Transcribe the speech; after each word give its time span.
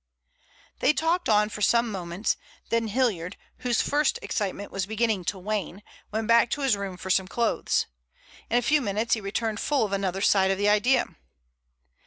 They 0.79 0.93
talked 0.93 1.29
on 1.29 1.49
for 1.49 1.61
some 1.61 1.91
moments, 1.91 2.35
then 2.69 2.87
Hilliard, 2.87 3.37
whose 3.59 3.83
first 3.83 4.17
excitement 4.23 4.71
was 4.71 4.87
beginning 4.87 5.25
to 5.25 5.37
wane, 5.37 5.83
went 6.11 6.25
back 6.25 6.49
to 6.49 6.61
his 6.61 6.75
room 6.75 6.97
for 6.97 7.11
some 7.11 7.27
clothes. 7.27 7.85
In 8.49 8.57
a 8.57 8.63
few 8.63 8.81
minutes 8.81 9.13
he 9.13 9.21
returned 9.21 9.59
full 9.59 9.85
of 9.85 9.91
another 9.93 10.21
side 10.21 10.49
of 10.49 10.57
the 10.57 10.69
idea. 10.69 11.05